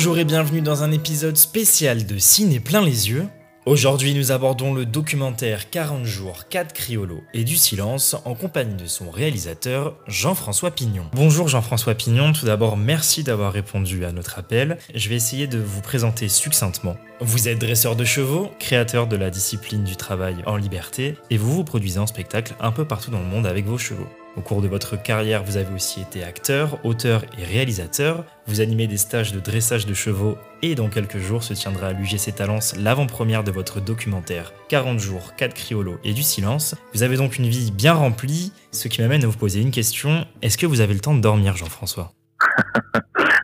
Bonjour 0.00 0.16
et 0.16 0.24
bienvenue 0.24 0.62
dans 0.62 0.82
un 0.82 0.92
épisode 0.92 1.36
spécial 1.36 2.06
de 2.06 2.16
Ciné 2.16 2.58
plein 2.58 2.80
les 2.80 3.10
yeux. 3.10 3.26
Aujourd'hui, 3.66 4.14
nous 4.14 4.32
abordons 4.32 4.72
le 4.72 4.86
documentaire 4.86 5.68
40 5.68 6.06
jours, 6.06 6.48
4 6.48 6.72
criolos 6.72 7.22
et 7.34 7.44
du 7.44 7.54
silence 7.54 8.16
en 8.24 8.34
compagnie 8.34 8.82
de 8.82 8.86
son 8.86 9.10
réalisateur 9.10 9.98
Jean-François 10.06 10.70
Pignon. 10.70 11.04
Bonjour 11.12 11.48
Jean-François 11.48 11.94
Pignon, 11.94 12.32
tout 12.32 12.46
d'abord 12.46 12.78
merci 12.78 13.24
d'avoir 13.24 13.52
répondu 13.52 14.06
à 14.06 14.12
notre 14.12 14.38
appel. 14.38 14.78
Je 14.94 15.10
vais 15.10 15.16
essayer 15.16 15.46
de 15.46 15.58
vous 15.58 15.82
présenter 15.82 16.30
succinctement. 16.30 16.96
Vous 17.20 17.48
êtes 17.48 17.58
dresseur 17.58 17.94
de 17.94 18.06
chevaux, 18.06 18.50
créateur 18.58 19.06
de 19.06 19.16
la 19.16 19.28
discipline 19.28 19.84
du 19.84 19.96
travail 19.96 20.36
en 20.46 20.56
liberté 20.56 21.18
et 21.28 21.36
vous 21.36 21.52
vous 21.52 21.64
produisez 21.64 21.98
en 21.98 22.06
spectacle 22.06 22.54
un 22.58 22.72
peu 22.72 22.86
partout 22.86 23.10
dans 23.10 23.20
le 23.20 23.26
monde 23.26 23.46
avec 23.46 23.66
vos 23.66 23.76
chevaux. 23.76 24.08
Au 24.36 24.42
cours 24.42 24.62
de 24.62 24.68
votre 24.68 25.00
carrière, 25.00 25.42
vous 25.42 25.56
avez 25.56 25.74
aussi 25.74 26.02
été 26.02 26.22
acteur, 26.22 26.78
auteur 26.84 27.24
et 27.36 27.44
réalisateur. 27.44 28.24
Vous 28.46 28.60
animez 28.60 28.86
des 28.86 28.96
stages 28.96 29.32
de 29.32 29.40
dressage 29.40 29.86
de 29.86 29.94
chevaux 29.94 30.38
et 30.62 30.76
dans 30.76 30.88
quelques 30.88 31.18
jours 31.18 31.42
se 31.42 31.52
tiendra 31.52 31.88
à 31.88 31.92
l'UGC 31.92 32.34
Talence 32.36 32.76
l'avant-première 32.76 33.42
de 33.42 33.50
votre 33.50 33.80
documentaire 33.80 34.52
40 34.68 35.00
jours, 35.00 35.34
4 35.36 35.52
criolos 35.52 35.98
et 36.04 36.12
du 36.12 36.22
silence. 36.22 36.76
Vous 36.94 37.02
avez 37.02 37.16
donc 37.16 37.38
une 37.38 37.48
vie 37.48 37.72
bien 37.72 37.92
remplie, 37.92 38.52
ce 38.70 38.86
qui 38.86 39.00
m'amène 39.02 39.24
à 39.24 39.26
vous 39.26 39.36
poser 39.36 39.60
une 39.60 39.72
question. 39.72 40.24
Est-ce 40.42 40.58
que 40.58 40.66
vous 40.66 40.80
avez 40.80 40.94
le 40.94 41.00
temps 41.00 41.14
de 41.14 41.20
dormir, 41.20 41.56
Jean-François? 41.56 42.12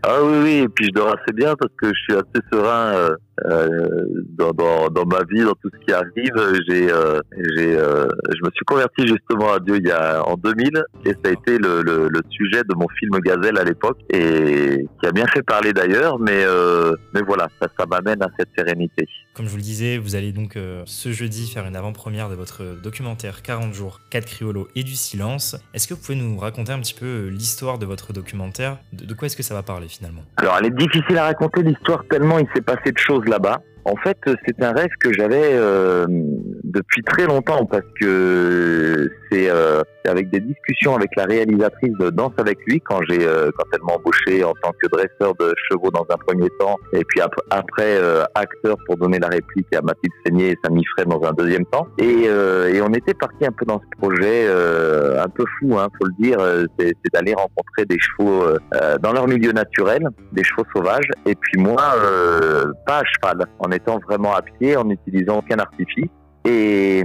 Ah 0.08 0.22
oui, 0.22 0.38
oui, 0.40 0.50
et 0.58 0.68
puis 0.68 0.86
je 0.86 0.90
dors 0.92 1.08
assez 1.08 1.32
bien 1.32 1.56
parce 1.56 1.72
que 1.76 1.88
je 1.88 2.00
suis 2.02 2.12
assez 2.12 2.46
serein 2.52 2.94
euh, 2.94 3.16
dans, 3.44 4.52
dans, 4.52 4.88
dans, 4.88 5.06
ma 5.06 5.22
vie, 5.24 5.42
dans 5.44 5.54
tout 5.54 5.70
ce 5.72 5.84
qui 5.84 5.92
arrive. 5.92 6.62
J'ai, 6.68 6.90
euh, 6.90 7.20
j'ai, 7.56 7.76
euh, 7.76 8.06
je 8.30 8.44
me 8.44 8.50
suis 8.54 8.64
converti 8.64 9.06
justement 9.06 9.52
à 9.52 9.60
Dieu 9.60 9.76
il 9.76 9.86
y 9.86 9.90
a 9.90 10.26
en 10.26 10.36
2000 10.36 10.82
et 11.04 11.10
ça 11.10 11.16
a 11.26 11.30
été 11.30 11.58
le, 11.58 11.82
le, 11.82 12.08
le 12.08 12.20
sujet 12.30 12.62
de 12.62 12.74
mon 12.74 12.88
film 12.98 13.18
Gazelle 13.20 13.58
à 13.58 13.64
l'époque 13.64 13.98
et 14.10 14.86
qui 15.00 15.06
a 15.06 15.12
bien 15.12 15.26
fait 15.26 15.42
parler 15.42 15.72
d'ailleurs. 15.72 16.18
Mais 16.18 16.44
euh, 16.44 16.94
mais 17.14 17.22
voilà, 17.22 17.48
ça, 17.60 17.68
ça 17.78 17.86
m'amène 17.86 18.22
à 18.22 18.28
cette 18.38 18.48
sérénité. 18.56 19.06
Comme 19.34 19.46
je 19.46 19.50
vous 19.50 19.58
le 19.58 19.62
disais, 19.62 19.98
vous 19.98 20.14
allez 20.16 20.32
donc 20.32 20.56
euh, 20.56 20.82
ce 20.86 21.12
jeudi 21.12 21.50
faire 21.50 21.66
une 21.66 21.76
avant-première 21.76 22.30
de 22.30 22.34
votre 22.34 22.62
documentaire 22.82 23.42
40 23.42 23.74
jours, 23.74 24.00
4 24.10 24.24
criolos 24.24 24.68
et 24.74 24.82
du 24.82 24.94
silence. 24.94 25.56
Est-ce 25.74 25.86
que 25.86 25.94
vous 25.94 26.00
pouvez 26.00 26.16
nous 26.16 26.38
raconter 26.38 26.72
un 26.72 26.80
petit 26.80 26.94
peu 26.94 27.28
l'histoire 27.28 27.78
de 27.78 27.84
votre 27.84 28.14
documentaire? 28.14 28.78
De, 28.92 29.04
de 29.04 29.14
quoi 29.14 29.26
est-ce 29.26 29.36
que 29.36 29.42
ça 29.42 29.54
va 29.54 29.62
parler 29.62 29.88
finalement? 29.88 30.22
Alors, 30.36 30.56
elle 30.58 30.66
est 30.66 30.76
difficile 30.76 31.18
à 31.18 31.24
raconter 31.24 31.62
l'histoire 31.62 32.02
tellement 32.08 32.38
il 32.38 32.46
s'est 32.54 32.62
passé 32.62 32.92
de 32.92 32.98
choses 32.98 33.25
là-bas. 33.28 33.62
En 33.86 33.94
fait, 33.94 34.18
c'est 34.44 34.60
un 34.64 34.72
rêve 34.72 34.90
que 34.98 35.12
j'avais 35.12 35.52
euh, 35.52 36.06
depuis 36.64 37.02
très 37.04 37.24
longtemps 37.26 37.64
parce 37.66 37.86
que 38.00 39.08
c'est 39.30 39.48
euh, 39.48 39.82
avec 40.08 40.30
des 40.30 40.40
discussions 40.40 40.96
avec 40.96 41.10
la 41.16 41.24
réalisatrice 41.24 41.92
de 42.00 42.10
Danse 42.10 42.32
avec 42.38 42.58
lui 42.66 42.80
quand 42.80 42.98
j'ai 43.08 43.26
euh, 43.26 43.50
quand 43.56 43.64
elle 43.72 43.82
m'a 43.82 43.94
embauché 43.94 44.44
en 44.44 44.52
tant 44.62 44.72
que 44.80 44.88
dresseur 44.88 45.34
de 45.38 45.54
chevaux 45.68 45.90
dans 45.90 46.06
un 46.10 46.16
premier 46.16 46.48
temps 46.58 46.76
et 46.92 47.04
puis 47.04 47.20
ap 47.20 47.34
après 47.50 47.96
euh, 47.96 48.24
acteur 48.34 48.76
pour 48.86 48.96
donner 48.96 49.18
la 49.18 49.28
réplique 49.28 49.72
à 49.74 49.82
Mathilde 49.82 50.12
Seigné 50.24 50.50
et 50.50 50.58
Samy 50.64 50.82
Fred 50.96 51.08
dans 51.08 51.22
un 51.22 51.32
deuxième 51.32 51.64
temps. 51.66 51.86
Et, 51.98 52.24
euh, 52.26 52.72
et 52.72 52.80
on 52.82 52.92
était 52.92 53.14
parti 53.14 53.46
un 53.46 53.52
peu 53.52 53.64
dans 53.66 53.80
ce 53.80 53.98
projet 53.98 54.46
un 54.46 55.28
peu 55.28 55.44
fou, 55.58 55.78
hein, 55.78 55.88
faut 55.98 56.06
le 56.06 56.22
dire, 56.22 56.38
c'est 56.78 56.94
d'aller 57.12 57.34
rencontrer 57.34 57.84
des 57.86 57.98
chevaux 57.98 58.44
dans 59.00 59.12
leur 59.12 59.26
milieu 59.26 59.52
naturel, 59.52 60.08
des 60.32 60.44
chevaux 60.44 60.64
sauvages. 60.74 61.08
Et 61.26 61.34
puis 61.34 61.60
moi, 61.60 61.94
pas 62.86 62.98
à 62.98 63.04
cheval. 63.04 63.46
Étant 63.76 63.98
vraiment 63.98 64.34
à 64.34 64.42
pied, 64.42 64.76
en 64.76 64.84
n'utilisant 64.84 65.38
aucun 65.38 65.58
artifice. 65.58 66.10
Et, 66.46 67.02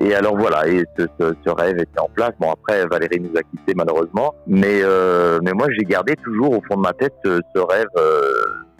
et, 0.00 0.14
alors 0.14 0.36
voilà, 0.36 0.68
et 0.68 0.84
ce, 0.98 1.50
rêve 1.50 1.78
était 1.78 2.00
en 2.00 2.10
place. 2.14 2.32
Bon 2.38 2.50
après 2.50 2.86
Valérie 2.86 3.20
nous 3.20 3.36
a 3.38 3.42
quittés 3.42 3.72
malheureusement, 3.74 4.34
mais 4.46 4.80
euh, 4.82 5.38
mais 5.42 5.52
moi 5.52 5.68
j'ai 5.70 5.84
gardé 5.84 6.14
toujours 6.16 6.50
au 6.50 6.62
fond 6.68 6.76
de 6.76 6.82
ma 6.82 6.92
tête 6.92 7.14
ce, 7.24 7.40
ce 7.54 7.60
rêve, 7.60 7.86
euh, 7.96 8.20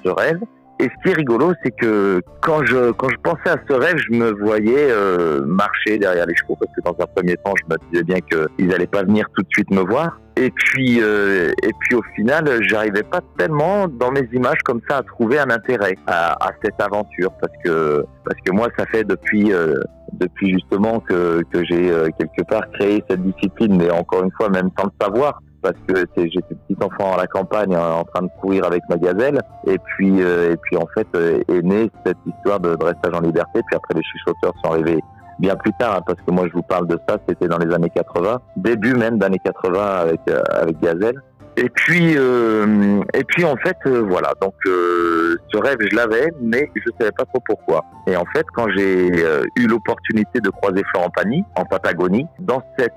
ce 0.05 0.11
rêve. 0.11 0.39
Et 0.79 0.85
ce 0.85 1.03
qui 1.03 1.09
est 1.09 1.15
rigolo, 1.15 1.55
c'est 1.65 1.71
que 1.71 2.21
quand 2.43 2.63
je 2.67 2.91
quand 2.91 3.09
je 3.09 3.17
pensais 3.23 3.49
à 3.49 3.57
ce 3.67 3.73
rêve, 3.73 3.97
je 3.97 4.13
me 4.13 4.33
voyais 4.33 4.91
euh, 4.91 5.41
marcher 5.47 5.99
derrière 5.99 6.27
les 6.27 6.37
chevaux 6.37 6.59
parce 6.61 6.71
que 6.77 6.83
dans 6.83 7.03
un 7.03 7.07
premier 7.15 7.37
temps, 7.39 7.55
je 7.57 7.75
me 7.75 7.91
disais 7.91 8.05
bien 8.05 8.19
qu'ils 8.21 8.67
n'allaient 8.67 8.87
pas 8.87 9.03
venir 9.03 9.27
tout 9.35 9.43
de 9.43 9.49
suite 9.51 9.71
me 9.71 9.81
voir. 9.81 10.21
Et 10.39 10.51
puis, 10.51 11.01
euh, 11.01 11.51
et 11.63 11.71
puis 11.81 11.95
au 11.95 12.03
final, 12.15 12.63
j'arrivais 12.63 13.03
pas 13.03 13.21
tellement 13.39 13.89
dans 13.89 14.11
mes 14.11 14.29
images 14.33 14.59
comme 14.65 14.81
ça 14.89 14.99
à 14.99 15.03
trouver 15.03 15.39
un 15.39 15.51
intérêt 15.51 15.97
à, 16.07 16.33
à 16.47 16.53
cette 16.63 16.81
aventure. 16.81 17.33
Parce 17.41 17.55
que 17.65 18.05
parce 18.25 18.39
que 18.45 18.53
moi, 18.53 18.69
ça 18.79 18.85
fait 18.87 19.05
depuis 19.05 19.53
euh, 19.53 19.75
depuis 20.13 20.53
justement 20.53 21.01
que 21.01 21.43
que 21.51 21.65
j'ai 21.65 21.91
euh, 21.91 22.09
quelque 22.19 22.47
part 22.49 22.71
créé 22.73 23.03
cette 23.09 23.23
discipline, 23.23 23.79
mais 23.79 23.91
encore 23.91 24.25
une 24.25 24.33
fois, 24.33 24.51
même 24.51 24.69
sans 24.79 24.85
le 24.85 24.93
savoir, 25.01 25.41
parce 25.63 25.77
que 25.89 26.07
j'étais 26.17 26.55
petit 26.55 26.77
enfant 26.81 27.15
à 27.15 27.17
la 27.17 27.27
campagne 27.27 27.77
en 27.77 28.05
train 28.05 28.23
de 28.23 28.31
courir 28.41 28.65
avec 28.65 28.83
ma 28.89 28.97
gazelle. 28.97 29.41
Et 29.67 29.79
puis 29.79 30.23
euh, 30.23 30.53
et 30.53 30.57
puis 30.57 30.77
en 30.77 30.87
fait 30.95 31.07
euh, 31.17 31.41
est 31.49 31.63
née 31.63 31.91
cette 32.05 32.19
histoire 32.27 32.61
de 32.61 32.75
dressage 32.75 33.15
en 33.15 33.21
liberté. 33.21 33.61
Puis 33.67 33.77
après 33.77 33.95
les 33.95 34.03
chuchoteurs 34.03 34.55
sont 34.63 34.73
arrivés 34.73 35.01
bien 35.39 35.57
plus 35.57 35.73
tard 35.79 35.97
hein, 35.97 36.03
parce 36.07 36.21
que 36.21 36.31
moi 36.31 36.47
je 36.49 36.53
vous 36.53 36.63
parle 36.63 36.87
de 36.87 36.99
ça 37.09 37.19
c'était 37.29 37.49
dans 37.49 37.59
les 37.59 37.73
années 37.75 37.91
80 37.91 38.41
début 38.57 38.95
même 38.95 39.19
d'années 39.19 39.41
80 39.45 39.81
avec 39.81 40.21
euh, 40.29 40.43
avec 40.51 40.81
gazelle 40.81 41.21
et 41.59 41.71
puis, 41.71 42.13
euh, 42.17 43.01
et 43.15 43.25
puis 43.25 43.45
en 43.45 43.57
fait, 43.57 43.77
euh, 43.87 44.05
voilà. 44.07 44.33
Donc, 44.43 44.55
euh, 44.67 45.39
ce 45.51 45.57
rêve, 45.57 45.79
je 45.81 45.97
l'avais, 45.97 46.31
mais 46.43 46.71
je 46.75 46.91
savais 46.99 47.13
pas 47.13 47.25
trop 47.25 47.43
pourquoi. 47.47 47.83
Et 48.07 48.15
en 48.15 48.27
fait, 48.35 48.45
quand 48.55 48.67
j'ai 48.77 49.09
eu 49.57 49.67
l'opportunité 49.67 50.41
de 50.41 50.51
croiser 50.51 50.83
Florent 50.91 51.11
Pagny 51.17 51.45
en 51.57 51.65
Patagonie, 51.65 52.27
dans 52.41 52.63
cette 52.79 52.93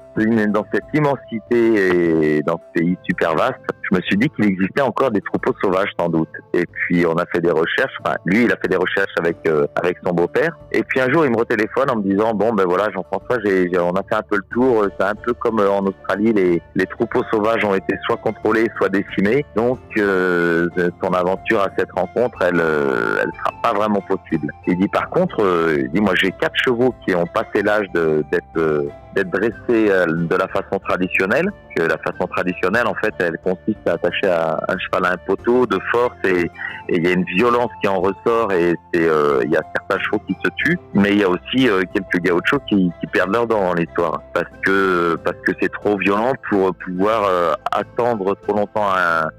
dans 0.51 0.66
cette 0.73 0.83
immensité 0.94 2.38
et 2.38 2.44
dans 2.44 2.57
ce 2.57 2.79
pays 2.79 2.97
super 3.09 3.35
vaste, 3.35 3.61
je 3.91 3.97
me 3.97 4.01
suis 4.01 4.17
dit 4.17 4.29
qu'il 4.29 4.45
existait 4.45 4.81
encore 4.81 5.11
des 5.11 5.22
troupeaux 5.22 5.53
sauvages 5.61 5.91
sans 6.00 6.09
doute. 6.09 6.29
Et 6.53 6.66
puis 6.66 7.05
on 7.05 7.16
a 7.16 7.25
fait 7.27 7.41
des 7.41 7.51
recherches. 7.51 7.94
Enfin, 8.03 8.16
lui, 8.25 8.44
il 8.44 8.51
a 8.51 8.57
fait 8.57 8.67
des 8.67 8.77
recherches 8.77 9.13
avec 9.19 9.38
avec 9.75 9.97
son 10.05 10.13
beau-père. 10.13 10.57
Et 10.72 10.83
puis 10.83 11.00
un 11.00 11.11
jour, 11.11 11.25
il 11.25 11.31
me 11.31 11.38
retéléphone 11.38 11.89
en 11.89 11.97
me 11.97 12.03
disant 12.03 12.33
bon 12.33 12.53
ben 12.53 12.66
voilà, 12.66 12.89
Jean-François, 12.94 13.38
j'ai 13.44 13.69
on 13.79 13.94
a 13.94 14.03
fait 14.03 14.16
un 14.16 14.23
peu 14.23 14.38
le 14.38 14.45
tour. 14.51 14.85
C'est 14.99 15.05
un 15.05 15.16
peu 15.16 15.33
comme 15.33 15.59
en 15.59 15.85
Australie, 15.85 16.33
les 16.33 16.61
les 16.75 16.85
troupeaux 16.85 17.23
sauvages 17.31 17.63
ont 17.66 17.75
été 17.75 17.95
soit 18.05 18.17
contrôlés 18.17 18.67
soit 18.78 18.89
décimé. 18.89 19.45
Donc 19.55 19.79
euh, 19.97 20.67
ton 21.01 21.09
aventure 21.09 21.61
à 21.61 21.69
cette 21.78 21.91
rencontre, 21.91 22.38
elle, 22.41 22.59
euh, 22.59 23.17
elle 23.22 23.31
sera 23.38 23.51
pas 23.61 23.73
vraiment 23.73 24.01
possible. 24.01 24.51
Il 24.67 24.78
dit 24.78 24.88
par 24.88 25.09
contre, 25.09 25.44
euh, 25.44 25.78
il 25.79 25.91
dit 25.91 26.01
moi 26.01 26.13
j'ai 26.16 26.31
quatre 26.31 26.55
chevaux 26.55 26.94
qui 27.05 27.16
ont 27.16 27.28
passé 27.28 27.61
l'âge 27.63 27.88
d'être 27.94 28.45
euh, 28.57 28.89
d'être 29.16 29.29
dressés 29.31 29.89
euh, 29.89 30.05
de 30.05 30.35
la 30.35 30.47
façon 30.47 30.79
traditionnelle. 30.79 31.49
Que 31.75 31.83
la 31.83 31.97
façon 31.97 32.28
traditionnelle, 32.28 32.88
en 32.88 32.95
fait, 32.95 33.13
elle 33.19 33.38
consiste 33.44 33.78
à 33.88 33.94
attacher 33.94 34.28
à 34.28 34.59
un 34.67 34.78
cheval 34.78 35.06
à 35.06 35.13
un 35.13 35.17
poteau 35.17 35.66
de 35.66 35.79
force 35.91 36.16
et 36.25 36.50
il 36.90 37.06
y 37.06 37.07
a 37.07 37.13
une 37.13 37.25
violence 37.25 37.69
qui 37.81 37.88
en 37.88 38.00
ressort 38.00 38.51
et 38.51 38.75
euh, 38.95 39.41
il 39.44 39.51
y 39.51 39.57
a 39.57 39.62
certains 39.75 40.03
chevaux 40.03 40.22
qui 40.28 40.35
se 40.44 40.50
tuent, 40.57 40.79
mais 40.94 41.12
il 41.12 41.19
y 41.19 41.23
a 41.23 41.29
aussi 41.29 41.69
euh, 41.69 41.84
quelques 41.94 42.25
gauchos 42.25 42.59
qui, 42.67 42.91
qui 43.00 43.07
perdent 43.07 43.34
leurs 43.34 43.47
dents 43.47 43.62
dans 43.62 43.73
l'histoire 43.73 44.22
parce 44.34 44.50
que 44.66 45.16
parce 45.23 45.38
que 45.45 45.51
c'est 45.62 45.72
trop 45.72 45.97
violent 45.97 46.34
pour 46.50 46.73
pouvoir 46.75 47.23
euh, 47.25 47.53
attendre 47.72 48.35
trop 48.47 48.57
longtemps 48.57 48.90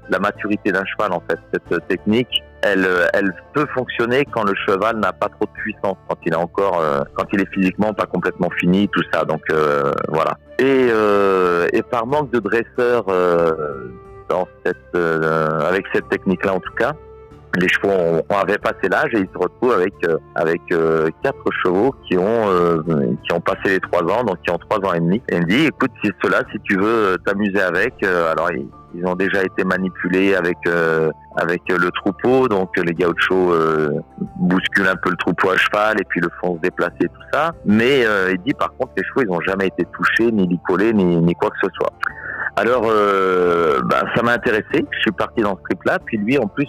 la 0.09 0.19
maturité 0.19 0.71
d'un 0.71 0.85
cheval 0.85 1.11
en 1.11 1.21
fait. 1.27 1.39
Cette 1.53 1.87
technique 1.87 2.43
elle, 2.61 2.87
elle 3.13 3.33
peut 3.53 3.65
fonctionner 3.73 4.25
quand 4.25 4.43
le 4.43 4.53
cheval 4.65 4.97
n'a 4.97 5.13
pas 5.13 5.29
trop 5.29 5.45
de 5.45 5.61
puissance, 5.61 5.97
quand 6.07 6.17
il 6.25 6.33
est 6.33 6.37
encore, 6.37 6.79
euh, 6.79 7.01
quand 7.15 7.25
il 7.33 7.41
est 7.41 7.53
physiquement 7.53 7.93
pas 7.93 8.05
complètement 8.05 8.49
fini, 8.59 8.87
tout 8.89 9.03
ça. 9.11 9.25
Donc 9.25 9.41
euh, 9.51 9.91
voilà. 10.09 10.37
Et, 10.59 10.89
euh, 10.91 11.67
et 11.73 11.81
par 11.81 12.05
manque 12.05 12.31
de 12.31 12.39
dresseur 12.39 13.05
cette, 14.65 14.95
avec 14.95 15.85
cette 15.93 16.09
technique-là 16.09 16.53
en 16.53 16.59
tout 16.59 16.73
cas, 16.77 16.93
les 17.55 17.67
chevaux 17.67 17.89
ont, 17.89 18.23
avait 18.33 18.57
passé 18.57 18.87
l'âge 18.89 19.13
et 19.13 19.19
ils 19.19 19.29
se 19.33 19.37
retrouvent 19.37 19.73
avec 19.73 19.93
avec 20.35 20.61
quatre 21.21 21.51
chevaux 21.63 21.93
qui 22.07 22.17
ont 22.17 22.47
qui 23.23 23.33
ont 23.33 23.41
passé 23.41 23.65
les 23.65 23.79
trois 23.79 24.03
ans, 24.03 24.23
donc 24.23 24.41
qui 24.41 24.51
ont 24.51 24.57
trois 24.57 24.79
ans 24.89 24.93
et 24.93 24.99
demi. 24.99 25.21
Et 25.29 25.35
il 25.35 25.41
me 25.41 25.45
dit, 25.45 25.65
écoute, 25.65 25.91
si 26.03 26.11
cela, 26.23 26.43
si 26.51 26.59
tu 26.61 26.77
veux 26.77 27.17
t'amuser 27.25 27.61
avec, 27.61 28.03
alors 28.03 28.51
il, 28.51 28.67
ils 28.93 29.05
ont 29.05 29.15
déjà 29.15 29.43
été 29.43 29.63
manipulés 29.63 30.35
avec 30.35 30.57
euh, 30.67 31.09
le 31.37 31.89
troupeau, 31.91 32.47
donc 32.47 32.75
les 32.77 32.93
gauchos 32.93 33.53
euh, 33.53 33.89
bousculent 34.37 34.87
un 34.87 34.95
peu 34.95 35.11
le 35.11 35.17
troupeau 35.17 35.51
à 35.51 35.57
cheval 35.57 35.99
et 35.99 36.03
puis 36.05 36.19
le 36.19 36.29
font 36.39 36.55
se 36.57 36.61
déplacer 36.61 36.99
tout 36.99 37.21
ça. 37.33 37.53
Mais 37.65 38.05
euh, 38.05 38.33
il 38.33 38.41
dit 38.41 38.53
par 38.53 38.73
contre 38.77 38.91
les 38.97 39.03
chevaux 39.03 39.21
ils 39.21 39.31
ont 39.31 39.41
jamais 39.41 39.67
été 39.67 39.85
touchés 39.93 40.31
ni 40.31 40.47
licolés 40.47 40.93
ni 40.93 41.33
quoi 41.35 41.49
que 41.49 41.57
ce 41.63 41.69
soit. 41.75 41.93
Alors, 42.55 42.83
euh, 42.85 43.79
bah, 43.85 44.03
ça 44.15 44.23
m'a 44.23 44.33
intéressé. 44.33 44.85
Je 44.91 44.99
suis 44.99 45.11
parti 45.11 45.41
dans 45.41 45.57
ce 45.57 45.63
trip-là. 45.63 45.99
Puis 46.05 46.17
lui, 46.17 46.37
en 46.37 46.47
plus, 46.47 46.67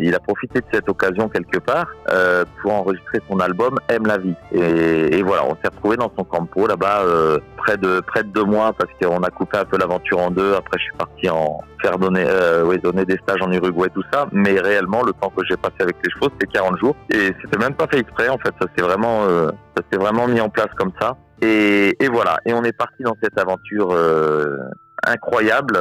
il 0.00 0.14
a 0.14 0.20
profité 0.20 0.60
de 0.60 0.66
cette 0.72 0.88
occasion 0.88 1.28
quelque 1.28 1.58
part 1.58 1.86
euh, 2.10 2.44
pour 2.62 2.72
enregistrer 2.72 3.20
son 3.30 3.38
album 3.40 3.78
Aime 3.88 4.06
la 4.06 4.18
vie. 4.18 4.34
Et, 4.52 5.22
voilà, 5.22 5.44
on 5.44 5.54
s'est 5.56 5.68
retrouvé 5.68 5.96
dans 5.96 6.10
son 6.16 6.24
campo 6.24 6.66
là-bas 6.66 7.02
euh, 7.04 7.38
près 7.58 7.76
de 7.76 8.00
près 8.00 8.22
de 8.22 8.28
deux 8.28 8.44
mois 8.44 8.72
parce 8.72 8.90
qu'on 9.00 9.22
a 9.22 9.30
coupé 9.30 9.58
un 9.58 9.64
peu 9.64 9.76
l'aventure 9.78 10.18
en 10.18 10.30
deux. 10.30 10.54
Après, 10.54 10.78
je 10.78 10.84
suis 10.84 10.96
parti 10.96 11.28
en 11.28 11.60
faire 11.80 11.98
donner, 11.98 12.24
euh, 12.26 12.64
oui, 12.64 12.78
donner 12.78 13.04
des 13.04 13.16
stages 13.22 13.40
en 13.42 13.50
Uruguay, 13.52 13.88
tout 13.94 14.04
ça. 14.12 14.26
Mais 14.32 14.58
réellement, 14.60 15.02
le 15.02 15.12
temps 15.12 15.32
que 15.36 15.44
j'ai 15.48 15.56
passé 15.56 15.76
avec 15.80 15.96
les 16.04 16.10
chevaux, 16.10 16.28
c'était 16.32 16.52
40 16.52 16.78
jours. 16.78 16.96
Et 17.12 17.34
c'était 17.42 17.58
même 17.58 17.74
pas 17.74 17.86
fait 17.86 17.98
exprès. 17.98 18.28
En 18.28 18.38
fait, 18.38 18.52
ça 18.60 18.66
s'est 18.76 18.82
vraiment, 18.82 19.24
euh, 19.28 19.50
ça 19.76 19.82
s'est 19.90 19.98
vraiment 19.98 20.26
mis 20.26 20.40
en 20.40 20.48
place 20.48 20.70
comme 20.76 20.92
ça. 21.00 21.16
Et, 21.42 21.96
et, 21.98 22.08
voilà, 22.08 22.38
et 22.44 22.52
on 22.52 22.62
est 22.64 22.76
parti 22.76 23.02
dans 23.02 23.16
cette 23.22 23.38
aventure 23.38 23.92
euh, 23.92 24.58
incroyable 25.06 25.78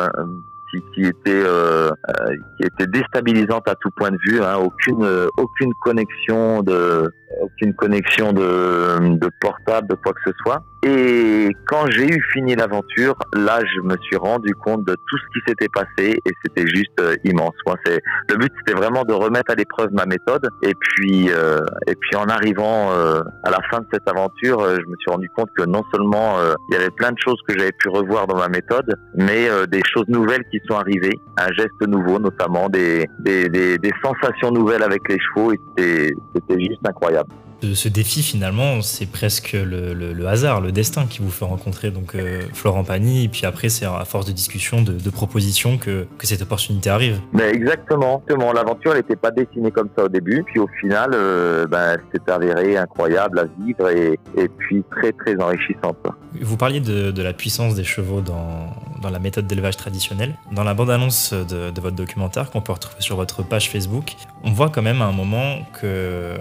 qui, 0.71 0.81
qui 0.93 1.01
était 1.05 1.31
euh, 1.31 1.89
euh, 1.89 2.35
qui 2.57 2.67
était 2.67 2.87
déstabilisante 2.87 3.67
à 3.67 3.75
tout 3.75 3.89
point 3.97 4.11
de 4.11 4.17
vue. 4.25 4.41
Hein, 4.41 4.57
aucune 4.57 5.05
aucune 5.37 5.73
connexion 5.83 6.61
de 6.61 7.11
aucune 7.41 7.73
connexion 7.73 8.33
de, 8.33 9.29
portable, 9.39 9.87
de 9.87 9.95
quoi 9.95 10.13
que 10.13 10.31
ce 10.31 10.31
soit. 10.43 10.63
Et 10.81 11.49
quand 11.67 11.87
j'ai 11.89 12.07
eu 12.07 12.23
fini 12.31 12.55
l'aventure, 12.55 13.15
là, 13.33 13.59
je 13.65 13.81
me 13.81 13.97
suis 13.97 14.15
rendu 14.15 14.53
compte 14.55 14.85
de 14.85 14.93
tout 14.93 15.17
ce 15.17 15.25
qui 15.33 15.45
s'était 15.45 15.67
passé 15.67 16.21
et 16.25 16.31
c'était 16.41 16.67
juste 16.67 16.97
euh, 17.01 17.17
immense. 17.25 17.53
Moi, 17.65 17.75
c'est 17.85 17.99
le 18.29 18.37
but, 18.37 18.51
c'était 18.59 18.79
vraiment 18.79 19.03
de 19.03 19.11
remettre 19.11 19.51
à 19.51 19.55
l'épreuve 19.55 19.89
ma 19.91 20.05
méthode. 20.05 20.47
Et 20.63 20.73
puis, 20.79 21.29
euh, 21.31 21.59
et 21.87 21.95
puis 21.95 22.15
en 22.15 22.27
arrivant 22.27 22.93
euh, 22.93 23.21
à 23.43 23.49
la 23.49 23.59
fin 23.69 23.79
de 23.79 23.87
cette 23.91 24.07
aventure, 24.09 24.61
je 24.61 24.89
me 24.89 24.95
suis 24.99 25.11
rendu 25.11 25.29
compte 25.35 25.49
que 25.57 25.65
non 25.65 25.83
seulement 25.93 26.37
il 26.69 26.73
y 26.73 26.77
avait 26.77 26.91
plein 26.91 27.11
de 27.11 27.19
choses 27.19 27.39
que 27.45 27.57
j'avais 27.57 27.73
pu 27.73 27.89
revoir 27.89 28.27
dans 28.27 28.37
ma 28.37 28.47
méthode, 28.47 28.95
mais 29.15 29.49
des 29.67 29.81
choses 29.83 30.07
nouvelles 30.07 30.43
qui 30.49 30.59
sont 30.69 30.77
arrivées, 30.77 31.19
un 31.37 31.51
geste 31.51 31.81
nouveau, 31.85 32.19
notamment 32.19 32.69
des 32.69 33.05
des, 33.19 33.49
des, 33.49 33.77
des 33.77 33.91
sensations 34.01 34.51
nouvelles 34.51 34.83
avec 34.83 35.01
les 35.09 35.17
chevaux. 35.19 35.51
Et 35.77 36.13
c'était 36.33 36.59
juste 36.59 36.87
incroyable 36.87 37.18
ce 37.61 37.89
défi 37.89 38.23
finalement 38.23 38.81
c'est 38.81 39.05
presque 39.05 39.53
le, 39.53 40.27
hasard, 40.27 40.61
le 40.61 40.71
destin 40.71 41.05
qui 41.05 41.19
vous 41.19 41.31
fait 41.31 41.45
rencontrer 41.45 41.91
donc 41.91 42.15
euh, 42.15 42.41
Florent 42.53 42.83
Pagny 42.83 43.25
et 43.25 43.27
puis 43.27 43.45
après 43.45 43.69
c'est 43.69 43.85
à 43.85 44.05
force 44.05 44.25
de 44.25 44.31
discussion, 44.31 44.81
de, 44.81 45.09
propositions 45.09 45.77
que, 45.77 46.05
que, 46.17 46.27
cette 46.27 46.41
opportunité 46.41 46.89
arrive. 46.89 47.19
Mais 47.33 47.49
exactement, 47.49 48.21
exactement. 48.27 48.53
l'aventure 48.53 48.93
n'était 48.93 49.15
pas 49.15 49.31
dessinée 49.31 49.71
comme 49.71 49.89
ça 49.97 50.05
au 50.05 50.07
début, 50.07 50.43
puis 50.43 50.59
au 50.59 50.67
final 50.79 51.11
euh, 51.13 51.65
ben, 51.65 51.97
c'est 52.11 52.29
avéré 52.29 52.77
incroyable 52.77 53.39
à 53.39 53.45
vivre 53.63 53.89
et, 53.89 54.19
et, 54.37 54.47
puis 54.47 54.83
très 54.91 55.11
très 55.11 55.35
enrichissante. 55.41 55.97
Vous 56.39 56.57
parliez 56.57 56.79
de, 56.79 57.11
de 57.11 57.21
la 57.23 57.33
puissance 57.33 57.75
des 57.75 57.83
chevaux 57.83 58.21
dans, 58.21 58.69
dans 59.01 59.09
la 59.09 59.19
méthode 59.19 59.47
d'élevage 59.47 59.77
traditionnelle. 59.77 60.35
Dans 60.51 60.63
la 60.63 60.73
bande-annonce 60.73 61.33
de, 61.33 61.71
de, 61.71 61.81
votre 61.81 61.95
documentaire 61.95 62.51
qu'on 62.51 62.61
peut 62.61 62.71
retrouver 62.71 63.01
sur 63.01 63.15
votre 63.15 63.43
page 63.43 63.69
Facebook, 63.69 64.15
on 64.43 64.51
voit 64.51 64.69
quand 64.69 64.81
même 64.81 65.01
à 65.01 65.05
un 65.05 65.11
moment 65.11 65.59
que 65.81 66.35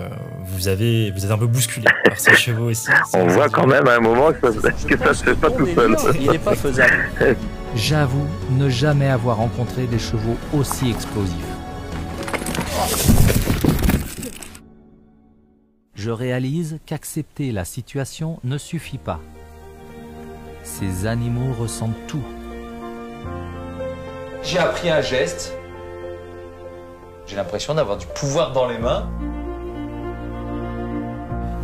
vous 0.44 0.68
avez 0.68 1.07
vous 1.10 1.24
êtes 1.24 1.30
un 1.30 1.38
peu 1.38 1.46
bousculé 1.46 1.86
par 2.04 2.18
ces 2.18 2.34
chevaux 2.36 2.70
aussi. 2.70 2.88
On 3.14 3.26
voit 3.26 3.48
quand 3.48 3.66
même 3.66 3.86
à 3.88 3.96
un 3.96 4.00
moment 4.00 4.32
que 4.32 4.50
ça, 4.52 4.70
que 4.70 4.98
ça 4.98 5.14
se 5.14 5.24
fait 5.24 5.34
pas 5.34 5.50
tout 5.50 5.66
seul. 5.74 5.96
Il 6.20 6.30
n'est 6.30 6.38
pas 6.38 6.54
faisable. 6.54 7.08
J'avoue 7.74 8.26
ne 8.50 8.68
jamais 8.68 9.08
avoir 9.08 9.36
rencontré 9.36 9.86
des 9.86 9.98
chevaux 9.98 10.36
aussi 10.52 10.90
explosifs. 10.90 11.34
Je 15.94 16.10
réalise 16.10 16.78
qu'accepter 16.86 17.52
la 17.52 17.64
situation 17.64 18.38
ne 18.44 18.56
suffit 18.56 18.98
pas. 18.98 19.20
Ces 20.62 21.06
animaux 21.06 21.52
ressentent 21.58 22.06
tout. 22.06 22.22
J'ai 24.42 24.58
appris 24.58 24.90
un 24.90 25.00
geste. 25.00 25.54
J'ai 27.26 27.36
l'impression 27.36 27.74
d'avoir 27.74 27.98
du 27.98 28.06
pouvoir 28.06 28.52
dans 28.52 28.66
les 28.68 28.78
mains. 28.78 29.10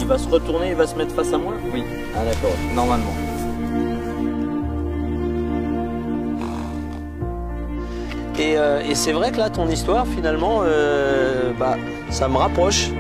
Il 0.04 0.08
va 0.08 0.18
se 0.18 0.28
retourner, 0.28 0.68
il 0.68 0.74
va 0.74 0.86
se 0.86 0.94
mettre 0.96 1.14
face 1.14 1.32
à 1.32 1.38
moi 1.38 1.54
Oui. 1.72 1.82
Ah 2.14 2.22
d'accord, 2.26 2.54
normalement. 2.74 3.14
Et, 8.38 8.58
euh, 8.58 8.82
et 8.82 8.94
c'est 8.94 9.12
vrai 9.12 9.32
que 9.32 9.38
là, 9.38 9.48
ton 9.48 9.66
histoire, 9.66 10.06
finalement, 10.06 10.60
euh, 10.62 11.52
bah, 11.58 11.78
ça 12.10 12.28
me 12.28 12.36
rapproche. 12.36 12.90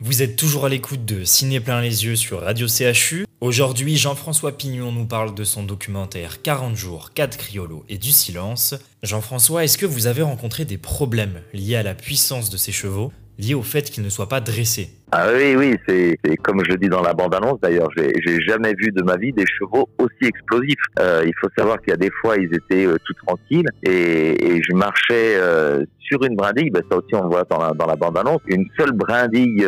Vous 0.00 0.22
êtes 0.22 0.34
toujours 0.34 0.64
à 0.64 0.68
l'écoute 0.68 1.04
de 1.04 1.22
Ciné 1.22 1.60
plein 1.60 1.80
les 1.80 2.04
yeux 2.04 2.16
sur 2.16 2.40
Radio 2.40 2.66
CHU. 2.66 3.25
Aujourd'hui, 3.42 3.96
Jean-François 3.96 4.56
Pignon 4.56 4.92
nous 4.92 5.04
parle 5.04 5.34
de 5.34 5.44
son 5.44 5.62
documentaire 5.62 6.40
40 6.40 6.74
jours, 6.74 7.10
4 7.12 7.36
criolos 7.36 7.84
et 7.90 7.98
du 7.98 8.08
silence. 8.08 8.74
Jean-François, 9.02 9.62
est-ce 9.62 9.76
que 9.76 9.84
vous 9.84 10.06
avez 10.06 10.22
rencontré 10.22 10.64
des 10.64 10.78
problèmes 10.78 11.42
liés 11.52 11.76
à 11.76 11.82
la 11.82 11.94
puissance 11.94 12.48
de 12.48 12.56
ces 12.56 12.72
chevaux, 12.72 13.12
liés 13.38 13.52
au 13.52 13.60
fait 13.60 13.90
qu'ils 13.90 14.04
ne 14.04 14.08
soient 14.08 14.30
pas 14.30 14.40
dressés 14.40 14.88
ah 15.12 15.28
oui, 15.32 15.54
oui, 15.54 15.76
c'est 15.86 16.18
comme 16.42 16.64
je 16.64 16.72
le 16.72 16.78
dis 16.78 16.88
dans 16.88 17.00
la 17.00 17.14
bande-annonce 17.14 17.60
d'ailleurs, 17.60 17.88
j'ai 17.96 18.40
jamais 18.40 18.74
vu 18.76 18.90
de 18.90 19.02
ma 19.02 19.16
vie 19.16 19.32
des 19.32 19.46
chevaux 19.46 19.88
aussi 19.98 20.24
explosifs. 20.24 20.74
Euh, 20.98 21.22
il 21.24 21.32
faut 21.40 21.48
savoir 21.56 21.80
qu'il 21.80 21.90
y 21.90 21.92
a 21.92 21.96
des 21.96 22.10
fois, 22.20 22.36
ils 22.36 22.52
étaient 22.52 22.86
euh, 22.86 22.96
tout 23.04 23.14
tranquilles 23.24 23.68
et, 23.84 24.60
je 24.68 24.74
marchais 24.74 25.36
euh, 25.36 25.84
sur 26.00 26.24
une 26.24 26.34
brindille, 26.34 26.70
ben 26.70 26.82
ça 26.90 26.96
aussi 26.96 27.14
on 27.14 27.22
le 27.22 27.28
voit 27.28 27.44
dans 27.48 27.58
la, 27.58 27.70
dans 27.72 27.86
la 27.86 27.94
bande-annonce, 27.94 28.40
une 28.48 28.66
seule 28.76 28.92
brindille, 28.92 29.64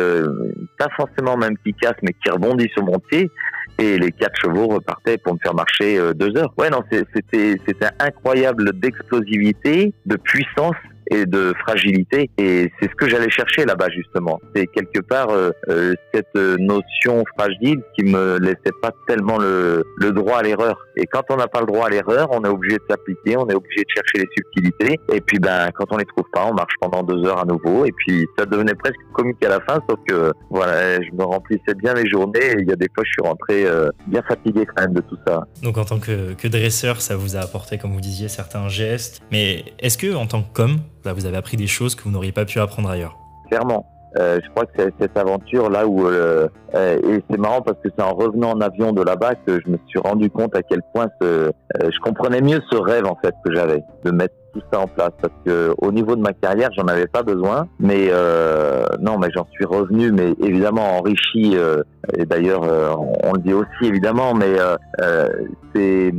pas 0.77 0.89
forcément 0.97 1.37
même 1.37 1.55
qui 1.65 1.73
casse, 1.73 1.95
mais 2.01 2.11
qui 2.21 2.29
rebondit 2.29 2.69
sur 2.73 2.83
mon 2.83 2.99
pied 2.99 3.31
et 3.79 3.97
les 3.97 4.11
quatre 4.11 4.39
chevaux 4.39 4.67
repartaient 4.67 5.17
pour 5.17 5.33
me 5.33 5.39
faire 5.39 5.53
marcher 5.53 5.99
deux 6.15 6.35
heures. 6.37 6.53
Ouais, 6.57 6.69
non, 6.69 6.83
c'était 6.91 7.55
c'était 7.65 7.89
incroyable 7.99 8.77
d'explosivité, 8.79 9.93
de 10.05 10.15
puissance 10.17 10.75
et 11.09 11.25
de 11.25 11.53
fragilité. 11.65 12.29
Et 12.37 12.71
c'est 12.79 12.89
ce 12.89 12.95
que 12.95 13.09
j'allais 13.09 13.29
chercher 13.29 13.65
là-bas 13.65 13.89
justement. 13.89 14.39
C'est 14.55 14.67
quelque 14.67 14.99
part 14.99 15.29
euh, 15.29 15.51
euh, 15.69 15.93
cette 16.13 16.35
notion 16.35 17.23
fragile 17.37 17.81
qui 17.97 18.05
me 18.05 18.39
laissait 18.39 18.75
pas 18.81 18.91
tellement 19.07 19.37
le, 19.37 19.83
le 19.97 20.11
droit 20.11 20.39
à 20.39 20.43
l'erreur. 20.43 20.77
Et 20.95 21.05
quand 21.05 21.23
on 21.29 21.37
n'a 21.37 21.47
pas 21.47 21.61
le 21.61 21.67
droit 21.67 21.87
à 21.87 21.89
l'erreur, 21.89 22.27
on 22.31 22.43
est 22.43 22.49
obligé 22.49 22.77
de 22.77 22.83
s'appliquer, 22.89 23.37
on 23.37 23.47
est 23.49 23.55
obligé 23.55 23.83
de 23.83 23.89
chercher 23.95 24.25
les 24.25 24.29
subtilités. 24.35 24.99
Et 25.13 25.21
puis 25.21 25.39
ben 25.39 25.69
quand 25.73 25.85
on 25.91 25.97
les 25.97 26.05
trouve 26.05 26.25
pas, 26.33 26.45
on 26.45 26.53
marche 26.53 26.73
pendant 26.79 27.03
deux 27.03 27.25
heures 27.25 27.39
à 27.39 27.45
nouveau. 27.45 27.85
Et 27.85 27.91
puis 27.91 28.25
ça 28.37 28.45
devenait 28.45 28.75
presque 28.75 28.99
comique 29.13 29.43
à 29.43 29.49
la 29.49 29.59
fin, 29.61 29.79
sauf 29.89 29.99
que 30.07 30.31
voilà, 30.49 31.01
je 31.01 31.11
me 31.15 31.23
remplissais 31.23 31.73
bien 31.75 31.93
les 31.93 32.09
journées. 32.09 32.39
Et 32.39 32.55
il 32.59 32.69
y 32.69 32.73
a 32.73 32.75
des 32.75 32.87
fois, 32.93 33.03
je 33.05 33.11
suis 33.11 33.21
rentré 33.21 33.65
euh, 33.65 33.89
bien 34.07 34.21
fatigué 34.27 34.65
quand 34.65 34.83
même 34.83 34.93
de 34.93 35.01
tout 35.01 35.17
ça. 35.27 35.45
Donc 35.63 35.77
en 35.77 35.85
tant 35.85 35.99
que, 35.99 36.33
que 36.33 36.47
dresseur, 36.47 37.01
ça 37.01 37.15
vous 37.15 37.35
a 37.35 37.39
apporté, 37.39 37.77
comme 37.77 37.93
vous 37.93 38.01
disiez, 38.01 38.27
certains 38.27 38.67
gestes. 38.67 39.21
Mais 39.31 39.65
est-ce 39.79 39.97
que 39.97 40.13
en 40.15 40.25
tant 40.25 40.41
que 40.41 40.53
com, 40.53 40.79
vous 41.05 41.25
avez 41.25 41.37
appris 41.37 41.57
des 41.57 41.67
choses 41.67 41.95
que 41.95 42.03
vous 42.03 42.11
n'auriez 42.11 42.31
pas 42.31 42.45
pu 42.45 42.59
apprendre 42.59 42.89
ailleurs. 42.89 43.15
Clairement. 43.49 43.85
Euh, 44.17 44.39
je 44.43 44.49
crois 44.49 44.65
que 44.65 44.71
c'est 44.75 44.93
cette 44.99 45.17
aventure 45.17 45.69
là 45.69 45.85
où 45.85 46.07
euh, 46.07 46.47
euh, 46.73 46.97
et 46.97 47.23
c'est 47.29 47.37
marrant 47.37 47.61
parce 47.61 47.77
que 47.83 47.89
c'est 47.95 48.03
en 48.03 48.15
revenant 48.15 48.53
en 48.53 48.61
avion 48.61 48.91
de 48.91 49.03
là-bas 49.03 49.35
que 49.45 49.59
je 49.63 49.69
me 49.69 49.77
suis 49.85 49.99
rendu 49.99 50.31
compte 50.31 50.55
à 50.55 50.63
quel 50.63 50.81
point 50.93 51.07
je 51.21 51.99
comprenais 52.03 52.41
mieux 52.41 52.59
ce 52.71 52.77
rêve 52.77 53.05
en 53.05 53.15
fait 53.23 53.35
que 53.45 53.53
j'avais 53.53 53.83
de 54.03 54.11
mettre 54.11 54.33
tout 54.53 54.61
ça 54.73 54.79
en 54.79 54.87
place 54.87 55.11
parce 55.21 55.33
que 55.45 55.75
au 55.77 55.91
niveau 55.91 56.15
de 56.15 56.21
ma 56.21 56.33
carrière 56.33 56.69
j'en 56.75 56.87
avais 56.87 57.05
pas 57.05 57.21
besoin 57.21 57.67
mais 57.79 58.09
non 58.99 59.19
mais 59.19 59.27
j'en 59.35 59.45
suis 59.51 59.65
revenu 59.65 60.11
mais 60.11 60.33
évidemment 60.41 60.97
enrichi 60.97 61.55
et 62.17 62.25
d'ailleurs 62.25 62.63
on, 63.23 63.33
le 63.33 63.39
dit 63.41 63.53
aussi 63.53 63.83
évidemment 63.83 64.33
mais 64.33 64.55
c'est 65.75 66.11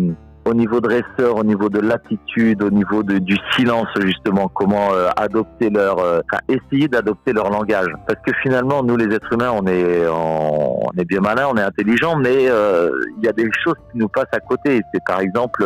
au 0.51 0.55
niveau 0.55 0.81
dresseur, 0.81 1.37
au 1.37 1.45
niveau 1.45 1.69
de 1.69 1.79
l'attitude, 1.79 2.63
au 2.63 2.71
niveau 2.71 3.03
de, 3.03 3.19
du 3.19 3.37
silence 3.57 3.89
justement, 4.01 4.49
comment 4.49 4.93
euh, 4.93 5.09
adopter 5.17 5.71
leur, 5.71 5.99
euh, 6.01 6.21
essayer 6.49 6.89
d'adopter 6.89 7.33
leur 7.33 7.51
langage. 7.51 7.87
Parce 8.07 8.19
que 8.27 8.33
finalement, 8.43 8.83
nous 8.83 8.97
les 8.97 9.15
êtres 9.15 9.33
humains, 9.33 9.53
on 9.53 9.67
est, 9.67 11.05
bien 11.05 11.21
malins, 11.21 11.49
on 11.51 11.57
est 11.57 11.63
intelligents, 11.63 12.17
mais 12.17 12.49
euh, 12.49 12.91
il 13.19 13.25
y 13.25 13.29
a 13.29 13.33
des 13.33 13.49
choses 13.63 13.77
qui 13.93 13.99
nous 13.99 14.09
passent 14.09 14.33
à 14.33 14.41
côté. 14.41 14.83
C'est 14.93 15.05
par 15.05 15.21
exemple, 15.21 15.65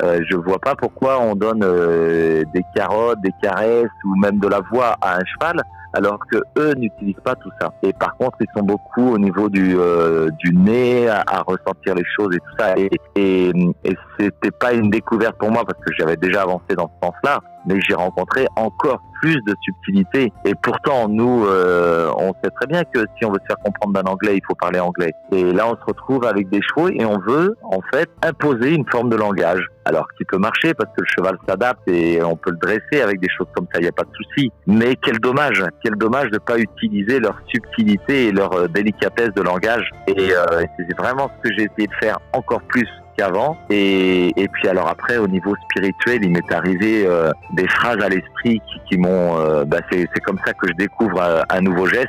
je 0.00 0.36
vois 0.36 0.58
pas 0.58 0.74
pourquoi 0.74 1.20
on 1.20 1.34
donne 1.34 1.60
des 1.60 2.62
carottes, 2.74 3.20
des 3.22 3.32
caresses 3.42 3.86
ou 4.04 4.16
même 4.16 4.38
de 4.38 4.48
la 4.48 4.60
voix 4.72 4.96
à 5.00 5.18
un 5.18 5.24
cheval 5.24 5.62
alors 5.94 6.18
que 6.30 6.38
eux 6.58 6.74
n'utilisent 6.74 7.22
pas 7.24 7.34
tout 7.36 7.50
ça. 7.60 7.72
Et 7.82 7.92
par 7.92 8.16
contre, 8.16 8.36
ils 8.40 8.48
sont 8.56 8.64
beaucoup 8.64 9.14
au 9.14 9.18
niveau 9.18 9.48
du, 9.48 9.76
euh, 9.78 10.28
du 10.38 10.52
nez, 10.54 11.08
à, 11.08 11.42
ressentir 11.46 11.94
les 11.94 12.04
choses 12.16 12.34
et 12.34 12.38
tout 12.38 12.56
ça. 12.58 12.76
Et, 12.76 12.90
et, 13.16 13.50
et 13.84 13.96
c'était 14.18 14.50
pas 14.50 14.72
une 14.72 14.90
découverte 14.90 15.36
pour 15.38 15.50
moi 15.50 15.64
parce 15.64 15.78
que 15.84 15.92
j'avais 15.96 16.16
déjà 16.16 16.42
avancé 16.42 16.74
dans 16.76 16.90
ce 17.00 17.06
sens-là, 17.06 17.40
mais 17.66 17.80
j'ai 17.80 17.94
rencontré 17.94 18.46
encore 18.56 19.00
plus 19.24 19.40
de 19.46 19.54
subtilité. 19.62 20.30
Et 20.44 20.54
pourtant, 20.54 21.08
nous, 21.08 21.46
euh, 21.46 22.12
on 22.18 22.34
sait 22.44 22.50
très 22.50 22.66
bien 22.66 22.82
que 22.84 23.06
si 23.16 23.24
on 23.24 23.30
veut 23.30 23.38
se 23.40 23.46
faire 23.46 23.56
comprendre 23.64 23.94
d'un 23.94 24.10
anglais, 24.10 24.36
il 24.36 24.42
faut 24.46 24.54
parler 24.54 24.80
anglais. 24.80 25.12
Et 25.32 25.50
là, 25.50 25.66
on 25.66 25.76
se 25.76 25.84
retrouve 25.86 26.26
avec 26.26 26.50
des 26.50 26.60
chevaux 26.60 26.90
et 26.90 27.06
on 27.06 27.18
veut, 27.18 27.56
en 27.62 27.80
fait, 27.90 28.10
imposer 28.22 28.74
une 28.74 28.84
forme 28.90 29.08
de 29.08 29.16
langage. 29.16 29.66
Alors, 29.86 30.06
qui 30.18 30.24
peut 30.26 30.36
marcher 30.36 30.74
parce 30.74 30.90
que 30.94 31.00
le 31.00 31.06
cheval 31.16 31.38
s'adapte 31.48 31.88
et 31.88 32.22
on 32.22 32.36
peut 32.36 32.50
le 32.50 32.58
dresser 32.58 33.02
avec 33.02 33.18
des 33.20 33.28
choses 33.30 33.46
comme 33.54 33.66
ça, 33.72 33.80
il 33.80 33.82
n'y 33.82 33.88
a 33.88 33.92
pas 33.92 34.04
de 34.04 34.14
souci. 34.14 34.50
Mais 34.66 34.94
quel 34.96 35.18
dommage, 35.18 35.62
quel 35.82 35.94
dommage 35.94 36.28
de 36.28 36.34
ne 36.34 36.38
pas 36.38 36.58
utiliser 36.58 37.18
leur 37.18 37.38
subtilité 37.48 38.26
et 38.26 38.32
leur 38.32 38.52
euh, 38.52 38.68
délicatesse 38.68 39.30
de 39.34 39.42
langage. 39.42 39.88
Et 40.06 40.32
euh, 40.32 40.64
c'est 40.76 40.96
vraiment 40.98 41.30
ce 41.36 41.48
que 41.48 41.54
j'ai 41.56 41.64
essayé 41.64 41.86
de 41.86 41.94
faire 41.98 42.18
encore 42.34 42.62
plus 42.68 42.88
qu'avant. 43.16 43.56
Et, 43.70 44.28
et, 44.40 44.48
puis 44.48 44.68
alors 44.68 44.88
après, 44.88 45.16
au 45.16 45.26
niveau 45.26 45.54
spirituel, 45.70 46.24
il 46.24 46.30
m'est 46.30 46.52
arrivé 46.52 47.04
euh, 47.06 47.30
des 47.52 47.68
phrases 47.68 48.02
à 48.02 48.08
l'esprit 48.08 48.60
qui, 48.60 48.80
qui 48.88 48.98
m'ont... 48.98 49.38
Euh, 49.38 49.64
bah 49.64 49.78
c'est 49.90 50.20
comme 50.24 50.38
ça 50.44 50.52
que 50.52 50.68
je 50.68 50.74
découvre 50.74 51.20
un, 51.20 51.42
un 51.48 51.60
nouveau 51.60 51.86
geste. 51.86 52.08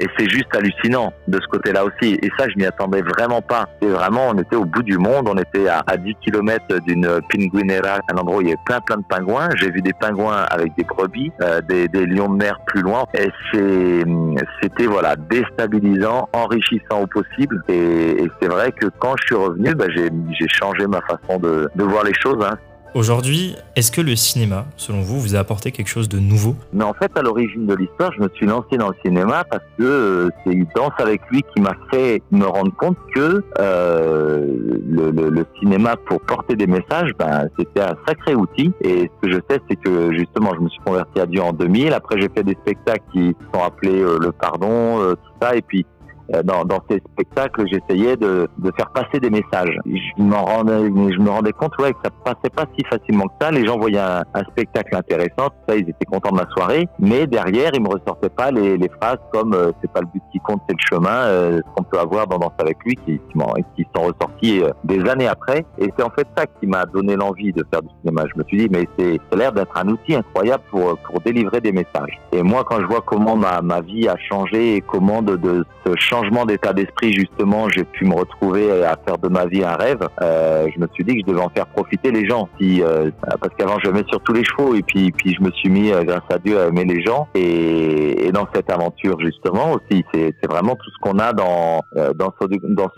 Et 0.00 0.06
c'est 0.18 0.28
juste 0.28 0.54
hallucinant 0.54 1.12
de 1.28 1.40
ce 1.40 1.46
côté-là 1.48 1.84
aussi. 1.84 2.18
Et 2.22 2.30
ça, 2.38 2.48
je 2.48 2.56
m'y 2.56 2.66
attendais 2.66 3.02
vraiment 3.02 3.42
pas. 3.42 3.68
Et 3.80 3.86
vraiment, 3.86 4.28
on 4.30 4.38
était 4.38 4.56
au 4.56 4.64
bout 4.64 4.82
du 4.82 4.98
monde. 4.98 5.28
On 5.28 5.36
était 5.36 5.68
à, 5.68 5.82
à 5.86 5.96
10 5.96 6.14
km 6.24 6.78
d'une 6.80 7.20
pinguinera, 7.30 8.00
un 8.12 8.16
endroit 8.16 8.38
où 8.38 8.40
il 8.40 8.48
y 8.48 8.50
avait 8.50 8.60
plein 8.66 8.80
plein 8.80 8.96
de 8.96 9.04
pingouins. 9.08 9.48
J'ai 9.56 9.70
vu 9.70 9.82
des 9.82 9.92
pingouins 9.92 10.44
avec 10.50 10.74
des 10.76 10.84
brebis, 10.84 11.30
euh, 11.40 11.60
des, 11.62 11.88
des 11.88 12.06
lions 12.06 12.28
de 12.28 12.36
mer 12.36 12.58
plus 12.66 12.82
loin. 12.82 13.04
Et 13.14 13.30
c'était 14.62 14.86
voilà 14.86 15.16
déstabilisant, 15.16 16.28
enrichissant 16.32 17.02
au 17.02 17.06
possible. 17.06 17.62
Et, 17.68 18.22
et 18.22 18.30
c'est 18.40 18.48
vrai 18.48 18.72
que 18.72 18.86
quand 18.98 19.14
je 19.20 19.26
suis 19.26 19.36
revenu, 19.36 19.74
bah, 19.74 19.86
j'ai, 19.94 20.10
j'ai 20.38 20.48
changé 20.48 20.86
ma 20.86 21.00
façon 21.02 21.38
de, 21.38 21.68
de 21.74 21.84
voir 21.84 22.04
les 22.04 22.14
choses. 22.14 22.44
Hein. 22.44 22.56
Aujourd'hui, 22.94 23.56
est-ce 23.74 23.90
que 23.90 24.00
le 24.00 24.14
cinéma, 24.14 24.66
selon 24.76 25.00
vous, 25.00 25.20
vous 25.20 25.34
a 25.34 25.40
apporté 25.40 25.72
quelque 25.72 25.88
chose 25.88 26.08
de 26.08 26.20
nouveau? 26.20 26.54
Mais 26.72 26.84
en 26.84 26.94
fait, 26.94 27.10
à 27.16 27.22
l'origine 27.22 27.66
de 27.66 27.74
l'histoire, 27.74 28.12
je 28.12 28.22
me 28.22 28.28
suis 28.36 28.46
lancé 28.46 28.76
dans 28.76 28.90
le 28.90 28.94
cinéma 29.04 29.42
parce 29.50 29.64
que 29.76 29.82
euh, 29.82 30.28
c'est 30.44 30.52
une 30.52 30.66
danse 30.76 30.92
avec 30.98 31.20
lui 31.28 31.42
qui 31.42 31.60
m'a 31.60 31.74
fait 31.90 32.22
me 32.30 32.44
rendre 32.44 32.72
compte 32.76 32.96
que 33.12 33.42
euh, 33.58 34.46
le, 34.88 35.44
cinéma 35.58 35.96
pour 36.06 36.20
porter 36.20 36.54
des 36.54 36.68
messages, 36.68 37.10
ben, 37.18 37.48
c'était 37.58 37.80
un 37.80 37.96
sacré 38.06 38.36
outil. 38.36 38.72
Et 38.80 39.10
ce 39.10 39.26
que 39.26 39.32
je 39.32 39.40
sais, 39.50 39.60
c'est 39.68 39.76
que 39.76 40.12
justement, 40.12 40.52
je 40.54 40.60
me 40.60 40.68
suis 40.68 40.80
converti 40.84 41.18
à 41.18 41.26
Dieu 41.26 41.42
en 41.42 41.52
2000. 41.52 41.92
Après, 41.92 42.20
j'ai 42.20 42.28
fait 42.28 42.44
des 42.44 42.56
spectacles 42.62 43.02
qui 43.12 43.34
sont 43.52 43.60
appelés 43.60 44.02
euh, 44.02 44.18
Le 44.20 44.30
Pardon, 44.30 45.00
tout 45.14 45.32
ça. 45.42 45.56
Et 45.56 45.62
puis, 45.62 45.84
dans, 46.44 46.64
dans, 46.64 46.82
ces 46.88 47.02
spectacles, 47.12 47.64
j'essayais 47.66 48.16
de, 48.16 48.48
de, 48.58 48.72
faire 48.76 48.90
passer 48.90 49.20
des 49.20 49.30
messages. 49.30 49.78
Je 49.86 50.22
m'en 50.22 50.44
rendais, 50.44 50.84
je 50.84 51.18
me 51.20 51.30
rendais 51.30 51.52
compte 51.52 51.76
ouais, 51.78 51.92
que 51.92 51.98
ça 52.04 52.10
passait 52.24 52.50
pas 52.54 52.64
si 52.76 52.84
facilement 52.84 53.24
que 53.26 53.34
ça. 53.40 53.50
Les 53.50 53.66
gens 53.66 53.78
voyaient 53.78 53.98
un, 53.98 54.22
un, 54.34 54.44
spectacle 54.44 54.96
intéressant, 54.96 55.50
ça, 55.68 55.76
ils 55.76 55.88
étaient 55.88 56.04
contents 56.06 56.30
de 56.30 56.36
ma 56.36 56.48
soirée, 56.50 56.88
mais 56.98 57.26
derrière, 57.26 57.70
ils 57.74 57.82
me 57.82 57.88
ressortaient 57.88 58.28
pas 58.28 58.50
les, 58.50 58.76
les 58.76 58.88
phrases 58.88 59.18
comme 59.32 59.54
euh, 59.54 59.72
c'est 59.80 59.90
pas 59.90 60.00
le 60.00 60.06
but 60.06 60.22
qui 60.32 60.38
compte, 60.40 60.60
c'est 60.68 60.74
le 60.74 60.96
chemin, 60.96 61.26
euh, 61.26 61.58
ce 61.58 61.74
qu'on 61.74 61.82
peut 61.82 61.98
avoir 61.98 62.26
dans 62.26 62.38
Danse 62.38 62.52
avec 62.58 62.78
lui, 62.84 62.96
qui, 62.96 63.18
qui, 63.18 63.38
qui 63.76 63.86
sont 63.94 64.02
ressortis 64.02 64.62
euh, 64.62 64.70
des 64.84 65.00
années 65.08 65.28
après. 65.28 65.64
Et 65.78 65.92
c'est 65.96 66.04
en 66.04 66.10
fait 66.10 66.26
ça 66.36 66.46
qui 66.46 66.66
m'a 66.66 66.86
donné 66.86 67.16
l'envie 67.16 67.52
de 67.52 67.64
faire 67.70 67.82
du 67.82 67.88
cinéma. 68.00 68.24
Je 68.32 68.38
me 68.38 68.44
suis 68.44 68.58
dit, 68.58 68.68
mais 68.70 68.88
c'est 68.98 69.20
l'air 69.36 69.52
d'être 69.52 69.76
un 69.76 69.88
outil 69.88 70.14
incroyable 70.14 70.62
pour 70.70 70.96
pour 70.98 71.20
délivrer 71.20 71.60
des 71.60 71.72
messages. 71.72 72.18
Et 72.32 72.42
moi, 72.42 72.64
quand 72.64 72.80
je 72.80 72.86
vois 72.86 73.02
comment 73.04 73.36
ma, 73.36 73.60
ma 73.62 73.80
vie 73.80 74.08
a 74.08 74.16
changé 74.16 74.76
et 74.76 74.80
comment 74.80 75.22
de, 75.22 75.36
de 75.36 75.64
ce 75.86 75.96
changement 76.14 76.44
d'état 76.44 76.72
d'esprit 76.72 77.12
justement, 77.12 77.68
j'ai 77.68 77.84
pu 77.84 78.04
me 78.04 78.14
retrouver 78.14 78.84
à 78.84 78.96
faire 79.04 79.18
de 79.18 79.28
ma 79.28 79.46
vie 79.46 79.64
un 79.64 79.74
rêve. 79.74 80.06
Euh, 80.22 80.68
je 80.72 80.80
me 80.80 80.86
suis 80.92 81.02
dit 81.04 81.14
que 81.14 81.20
je 81.26 81.32
devais 81.32 81.44
en 81.44 81.50
faire 81.50 81.66
profiter 81.66 82.12
les 82.12 82.28
gens, 82.28 82.48
euh, 82.62 83.10
parce 83.40 83.54
qu'avant 83.58 83.78
je 83.84 83.90
mets 83.90 84.04
sur 84.08 84.20
tous 84.20 84.32
les 84.32 84.44
chevaux 84.44 84.74
et 84.74 84.82
puis 84.82 85.10
puis 85.10 85.34
je 85.34 85.42
me 85.42 85.50
suis 85.50 85.70
mis 85.70 85.90
euh, 85.90 86.04
grâce 86.04 86.28
à 86.30 86.38
Dieu 86.38 86.58
à 86.60 86.68
aimer 86.68 86.84
les 86.84 87.02
gens 87.02 87.26
et, 87.34 88.26
et 88.26 88.32
dans 88.32 88.46
cette 88.54 88.70
aventure 88.70 89.18
justement 89.20 89.72
aussi, 89.72 90.04
c'est 90.12 90.46
vraiment 90.48 90.76
tout 90.76 90.90
ce 90.90 90.98
qu'on 91.02 91.18
a 91.18 91.32
dans 91.32 91.80
euh, 91.96 92.12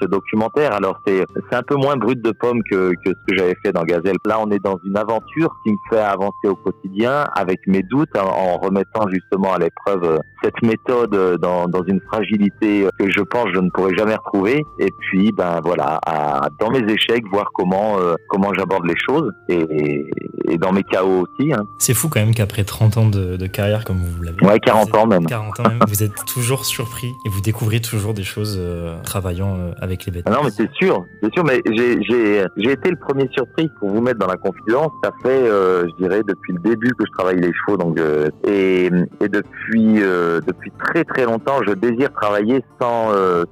ce 0.00 0.06
documentaire. 0.06 0.74
Alors 0.74 1.00
c'est 1.06 1.24
un 1.52 1.62
peu 1.62 1.76
moins 1.76 1.96
brut 1.96 2.20
de 2.20 2.32
pomme 2.32 2.60
que 2.70 2.92
ce 3.04 3.12
que 3.26 3.36
j'avais 3.36 3.56
fait 3.64 3.72
dans 3.72 3.84
Gazelle. 3.84 4.16
Là, 4.26 4.38
on 4.40 4.50
est 4.50 4.62
dans 4.62 4.78
une 4.84 4.96
aventure 4.96 5.50
qui 5.64 5.72
me 5.72 5.78
fait 5.90 6.02
avancer 6.02 6.46
au 6.46 6.56
quotidien 6.56 7.24
avec 7.34 7.60
mes 7.66 7.82
doutes 7.82 8.16
en, 8.16 8.26
en 8.26 8.58
remettant 8.58 9.08
justement 9.08 9.54
à 9.54 9.58
l'épreuve 9.58 10.18
cette 10.42 10.60
méthode 10.62 11.38
dans 11.40 11.66
dans 11.66 11.84
une 11.84 12.00
fragilité 12.12 12.86
que 12.98 13.05
je 13.10 13.20
pense 13.20 13.46
je 13.54 13.60
ne 13.60 13.70
pourrai 13.70 13.94
jamais 13.96 14.14
retrouver. 14.14 14.64
Et 14.78 14.92
puis, 14.98 15.32
ben 15.32 15.60
voilà, 15.62 15.98
à, 16.06 16.48
dans 16.58 16.70
mes 16.70 16.82
échecs, 16.92 17.24
voir 17.30 17.50
comment 17.54 17.98
euh, 17.98 18.14
comment 18.28 18.52
j'aborde 18.54 18.86
les 18.86 18.96
choses 18.96 19.30
et, 19.48 20.06
et, 20.48 20.58
dans 20.58 20.72
mes 20.72 20.82
chaos 20.84 21.24
aussi. 21.26 21.52
Hein. 21.52 21.64
C'est 21.78 21.94
fou 21.94 22.08
quand 22.08 22.20
même 22.20 22.34
qu'après 22.34 22.64
30 22.64 22.96
ans 22.96 23.08
de, 23.08 23.36
de, 23.36 23.46
carrière, 23.46 23.84
comme 23.84 23.98
vous 23.98 24.22
l'avez 24.22 24.44
Ouais, 24.46 24.58
40 24.60 24.94
ans 24.96 25.06
même. 25.06 25.26
40 25.26 25.60
ans 25.60 25.62
même, 25.64 25.78
vous 25.88 26.02
êtes 26.02 26.24
toujours 26.24 26.64
surpris 26.64 27.12
et 27.26 27.28
vous 27.28 27.40
découvrez 27.40 27.80
toujours 27.80 28.14
des 28.14 28.22
choses 28.22 28.56
euh, 28.58 29.00
travaillant 29.02 29.56
euh, 29.58 29.72
avec 29.80 30.06
les 30.06 30.12
bêtes. 30.12 30.24
Ah 30.26 30.30
non, 30.30 30.44
mais 30.44 30.50
c'est 30.50 30.70
sûr, 30.74 31.04
c'est 31.22 31.32
sûr, 31.34 31.44
mais 31.44 31.60
j'ai 31.74 32.70
été 32.70 32.90
le 32.90 32.96
premier 32.96 33.28
surpris 33.32 33.68
pour 33.80 33.90
vous 33.90 34.00
mettre 34.00 34.18
dans 34.18 34.26
la 34.26 34.36
confidence. 34.36 34.90
Ça 35.02 35.10
fait, 35.22 35.46
je 35.46 36.02
dirais, 36.02 36.22
depuis 36.26 36.52
le 36.52 36.60
début 36.60 36.90
que 36.90 37.04
je 37.06 37.12
travaille 37.12 37.40
les 37.40 37.52
chevaux, 37.52 37.76
donc 37.76 37.98
et, 38.46 38.86
et 38.86 39.28
depuis 39.28 40.00
depuis 40.46 40.72
très 40.78 41.04
très 41.04 41.24
longtemps, 41.24 41.60
je 41.66 41.72
désire 41.72 42.12
travailler 42.12 42.62
sans 42.80 42.95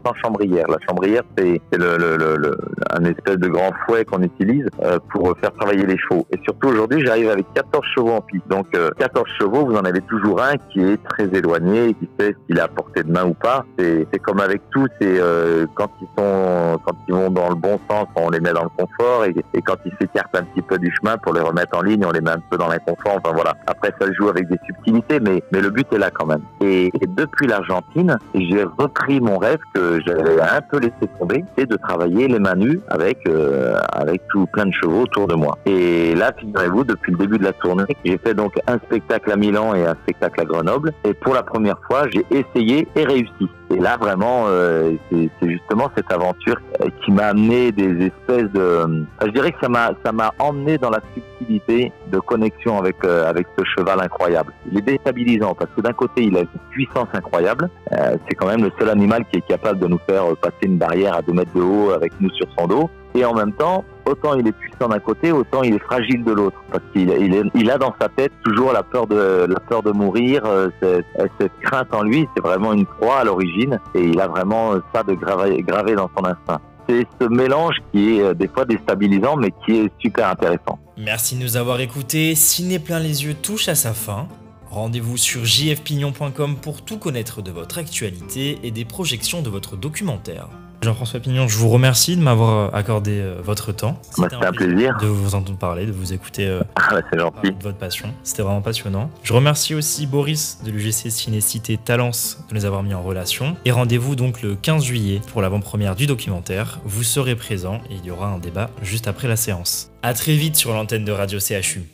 sans 0.04 0.14
chambrière. 0.14 0.66
La 0.68 0.78
chambrière, 0.86 1.22
c'est 1.36 1.60
le, 1.72 1.96
le, 1.96 2.16
le, 2.16 2.36
le, 2.36 2.56
un 2.90 3.04
espèce 3.04 3.36
de 3.36 3.48
grand 3.48 3.72
fouet 3.86 4.04
qu'on 4.04 4.22
utilise 4.22 4.66
euh, 4.82 4.98
pour 5.10 5.36
faire 5.38 5.52
travailler 5.54 5.86
les 5.86 5.98
chevaux. 5.98 6.26
Et 6.30 6.38
surtout 6.44 6.68
aujourd'hui, 6.68 7.04
j'arrive 7.04 7.30
avec 7.30 7.46
14 7.54 7.84
chevaux 7.94 8.12
en 8.12 8.20
piste. 8.20 8.46
Donc 8.48 8.66
euh, 8.74 8.90
14 8.98 9.24
chevaux, 9.38 9.66
vous 9.66 9.74
en 9.76 9.84
avez 9.84 10.00
toujours 10.02 10.40
un 10.42 10.56
qui 10.72 10.80
est 10.80 11.02
très 11.04 11.26
éloigné, 11.36 11.88
et 11.88 11.94
qui 11.94 12.08
sait 12.18 12.34
s'il 12.46 12.58
est 12.58 12.60
à 12.60 12.68
portée 12.68 13.02
de 13.02 13.12
main 13.12 13.24
ou 13.24 13.34
pas. 13.34 13.64
C'est 13.78 14.18
comme 14.22 14.40
avec 14.40 14.62
tout, 14.70 14.86
c'est 15.00 15.20
euh, 15.20 15.66
quand 15.74 15.90
ils 16.00 16.08
sont 16.18 16.78
quand 16.84 16.96
ils 17.08 17.14
vont 17.14 17.30
dans 17.30 17.48
le 17.48 17.54
bon 17.54 17.78
sens, 17.90 18.06
on 18.16 18.30
les 18.30 18.40
met 18.40 18.52
dans 18.52 18.64
le 18.64 18.70
confort, 18.76 19.24
et, 19.24 19.34
et 19.54 19.62
quand 19.62 19.76
ils 19.84 19.92
s'écartent 20.00 20.36
un 20.36 20.44
petit 20.44 20.62
peu 20.62 20.78
du 20.78 20.92
chemin 21.00 21.16
pour 21.18 21.32
les 21.34 21.40
remettre 21.40 21.76
en 21.76 21.82
ligne, 21.82 22.04
on 22.04 22.12
les 22.12 22.20
met 22.20 22.30
un 22.30 22.42
peu 22.50 22.56
dans 22.56 22.68
l'inconfort. 22.68 23.18
Enfin 23.24 23.34
voilà. 23.34 23.54
Après, 23.66 23.92
ça 24.00 24.06
joue 24.12 24.28
avec 24.28 24.48
des 24.48 24.58
subtilités, 24.66 25.20
mais 25.20 25.42
mais 25.52 25.60
le 25.60 25.70
but 25.70 25.86
est 25.92 25.98
là 25.98 26.10
quand 26.10 26.26
même. 26.26 26.42
Et, 26.60 26.86
et 26.86 27.06
depuis 27.06 27.46
l'Argentine, 27.46 28.18
j'ai 28.34 28.64
repris 28.78 29.20
mon 29.20 29.33
rêve 29.38 29.58
que 29.74 30.00
j'avais 30.06 30.40
un 30.40 30.60
peu 30.60 30.78
laissé 30.78 31.08
tomber, 31.18 31.44
c'est 31.56 31.66
de 31.66 31.76
travailler 31.76 32.28
les 32.28 32.38
mains 32.38 32.54
nues 32.54 32.80
avec 32.88 33.18
euh, 33.28 33.76
avec 33.92 34.22
tout 34.28 34.46
plein 34.46 34.66
de 34.66 34.72
chevaux 34.72 35.02
autour 35.02 35.26
de 35.26 35.34
moi. 35.34 35.58
Et 35.66 36.14
là, 36.14 36.32
figurez-vous, 36.38 36.84
depuis 36.84 37.12
le 37.12 37.18
début 37.18 37.38
de 37.38 37.44
la 37.44 37.52
tournée, 37.52 37.84
j'ai 38.04 38.18
fait 38.18 38.34
donc 38.34 38.54
un 38.66 38.78
spectacle 38.78 39.30
à 39.30 39.36
Milan 39.36 39.74
et 39.74 39.84
un 39.86 39.96
spectacle 40.02 40.40
à 40.40 40.44
Grenoble. 40.44 40.92
Et 41.04 41.14
pour 41.14 41.34
la 41.34 41.42
première 41.42 41.78
fois, 41.86 42.04
j'ai 42.10 42.24
essayé 42.30 42.86
et 42.96 43.04
réussi. 43.04 43.48
Et 43.70 43.78
là, 43.78 43.96
vraiment, 43.96 44.44
euh, 44.46 44.92
c'est 45.10 45.30
justement 45.42 45.90
cette 45.96 46.12
aventure 46.12 46.56
qui 47.02 47.10
m'a 47.10 47.26
amené 47.28 47.72
des 47.72 48.06
espèces 48.06 48.50
de... 48.52 49.06
je 49.24 49.30
dirais 49.30 49.52
que 49.52 49.58
ça 49.60 49.68
m'a 49.68 49.92
ça 50.04 50.12
emmené 50.38 50.78
dans 50.78 50.90
la 50.90 51.00
subtilité 51.14 51.92
de 52.12 52.18
connexion 52.18 52.78
avec 52.78 52.96
euh, 53.04 53.28
avec 53.28 53.46
ce 53.58 53.64
cheval 53.64 54.00
incroyable. 54.00 54.52
Il 54.70 54.78
est 54.78 54.82
déstabilisant 54.82 55.54
parce 55.54 55.70
que 55.76 55.80
d'un 55.80 55.92
côté, 55.92 56.24
il 56.24 56.36
a 56.36 56.40
une 56.40 56.48
puissance 56.70 57.08
incroyable. 57.12 57.68
Euh, 57.92 58.16
c'est 58.28 58.34
quand 58.34 58.46
même 58.46 58.62
le 58.62 58.70
seul 58.78 58.90
animal 58.90 59.23
qui 59.30 59.38
est 59.38 59.46
capable 59.46 59.78
de 59.80 59.86
nous 59.86 60.00
faire 60.06 60.36
passer 60.36 60.54
une 60.62 60.78
barrière 60.78 61.14
à 61.14 61.22
deux 61.22 61.32
mètres 61.32 61.54
de 61.54 61.62
haut 61.62 61.90
avec 61.90 62.12
nous 62.20 62.30
sur 62.30 62.46
son 62.58 62.66
dos. 62.66 62.90
Et 63.16 63.24
en 63.24 63.32
même 63.32 63.52
temps, 63.52 63.84
autant 64.06 64.34
il 64.34 64.46
est 64.48 64.52
puissant 64.52 64.88
d'un 64.88 64.98
côté, 64.98 65.30
autant 65.30 65.62
il 65.62 65.74
est 65.74 65.84
fragile 65.84 66.24
de 66.24 66.32
l'autre, 66.32 66.56
parce 66.70 66.82
qu'il 66.92 67.10
il, 67.54 67.70
a 67.70 67.78
dans 67.78 67.94
sa 68.00 68.08
tête 68.08 68.32
toujours 68.44 68.72
la 68.72 68.82
peur 68.82 69.06
de 69.06 69.46
la 69.48 69.60
peur 69.60 69.84
de 69.84 69.92
mourir, 69.92 70.42
euh, 70.44 70.68
cette, 70.80 71.52
crainte 71.62 71.94
en 71.94 72.02
lui. 72.02 72.26
C'est 72.36 72.42
vraiment 72.42 72.72
une 72.72 72.86
proie 72.86 73.18
à 73.18 73.24
l'origine, 73.24 73.78
et 73.94 74.02
il 74.02 74.20
a 74.20 74.26
vraiment 74.26 74.72
ça 74.92 75.04
de 75.04 75.14
gravé, 75.14 75.62
gravé 75.62 75.94
dans 75.94 76.10
son 76.16 76.24
instinct. 76.24 76.60
C'est 76.88 77.06
ce 77.20 77.28
mélange 77.28 77.76
qui 77.92 78.18
est 78.18 78.22
euh, 78.22 78.34
des 78.34 78.48
fois 78.48 78.64
déstabilisant, 78.64 79.36
mais 79.36 79.50
qui 79.64 79.78
est 79.78 79.92
super 80.00 80.28
intéressant. 80.28 80.78
Merci 80.98 81.36
de 81.36 81.42
nous 81.42 81.56
avoir 81.56 81.80
écoutés. 81.80 82.34
Ciné 82.34 82.78
plein 82.78 82.98
les 82.98 83.24
yeux 83.24 83.34
touche 83.34 83.68
à 83.68 83.74
sa 83.74 83.92
fin. 83.92 84.26
Rendez-vous 84.74 85.16
sur 85.16 85.44
jfpignon.com 85.44 86.56
pour 86.56 86.82
tout 86.82 86.98
connaître 86.98 87.42
de 87.42 87.52
votre 87.52 87.78
actualité 87.78 88.58
et 88.64 88.72
des 88.72 88.84
projections 88.84 89.40
de 89.40 89.48
votre 89.48 89.76
documentaire. 89.76 90.48
Jean-François 90.82 91.20
Pignon, 91.20 91.46
je 91.46 91.56
vous 91.56 91.68
remercie 91.68 92.16
de 92.16 92.20
m'avoir 92.20 92.74
accordé 92.74 93.24
votre 93.40 93.70
temps. 93.70 94.02
C'était 94.02 94.34
un, 94.34 94.42
un 94.42 94.50
plaisir 94.50 94.98
de 95.00 95.06
vous 95.06 95.36
entendre 95.36 95.56
parler, 95.56 95.86
de 95.86 95.92
vous 95.92 96.12
écouter 96.12 96.48
euh, 96.48 96.60
ah, 96.74 97.00
gentil. 97.16 97.52
de 97.52 97.62
votre 97.62 97.78
passion. 97.78 98.12
C'était 98.24 98.42
vraiment 98.42 98.62
passionnant. 98.62 99.10
Je 99.22 99.32
remercie 99.32 99.76
aussi 99.76 100.08
Boris 100.08 100.58
de 100.64 100.72
l'UGC 100.72 101.08
Cinécité 101.08 101.76
Talence 101.76 102.40
de 102.50 102.56
nous 102.56 102.64
avoir 102.64 102.82
mis 102.82 102.94
en 102.94 103.02
relation. 103.02 103.56
Et 103.64 103.70
rendez-vous 103.70 104.16
donc 104.16 104.42
le 104.42 104.56
15 104.56 104.82
juillet 104.82 105.20
pour 105.28 105.40
l'avant-première 105.40 105.94
du 105.94 106.08
documentaire. 106.08 106.80
Vous 106.84 107.04
serez 107.04 107.36
présent 107.36 107.80
et 107.90 107.94
il 107.94 108.04
y 108.04 108.10
aura 108.10 108.26
un 108.26 108.38
débat 108.38 108.70
juste 108.82 109.06
après 109.06 109.28
la 109.28 109.36
séance. 109.36 109.92
A 110.02 110.14
très 110.14 110.34
vite 110.34 110.56
sur 110.56 110.72
l'antenne 110.74 111.04
de 111.04 111.12
Radio 111.12 111.38
CHU. 111.38 111.84